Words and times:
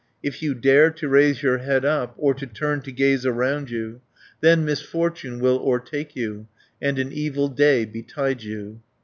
If 0.23 0.41
you 0.41 0.55
dare 0.55 0.89
to 0.89 1.07
raise 1.07 1.43
your 1.43 1.59
head 1.59 1.85
up, 1.85 2.15
Or 2.17 2.33
to 2.33 2.47
turn 2.47 2.81
to 2.81 2.91
gaze 2.91 3.23
around 3.23 3.69
you, 3.69 4.01
360 4.39 4.39
Then 4.41 4.65
misfortune 4.65 5.39
will 5.39 5.59
o'ertake 5.59 6.15
you, 6.15 6.47
And 6.81 6.97
an 6.97 7.11
evil 7.11 7.49
day 7.49 7.85
betide 7.85 8.41
you." 8.41 8.79